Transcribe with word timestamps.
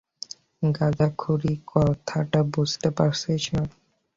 গাঁজাখুরি 0.71 1.53
কথাটা 1.67 2.39
বুঝতে 2.53 2.87
পারছি 2.97 3.31
না। 3.33 3.61